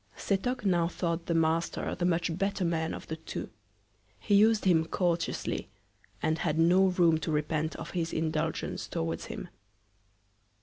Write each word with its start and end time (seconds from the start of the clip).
Setoc 0.17 0.65
now 0.65 0.87
thought 0.87 1.27
the 1.27 1.35
Master 1.35 1.93
the 1.93 2.05
much 2.05 2.35
better 2.35 2.65
Man 2.65 2.95
of 2.95 3.05
the 3.05 3.17
two. 3.17 3.51
He 4.19 4.43
us'd 4.43 4.65
him 4.65 4.85
courteously, 4.85 5.69
and 6.23 6.39
had 6.39 6.57
no 6.57 6.87
Room 6.87 7.19
to 7.19 7.31
repent 7.31 7.75
of 7.75 7.91
his 7.91 8.11
Indulgence 8.11 8.87
towards 8.87 9.25
him. 9.25 9.49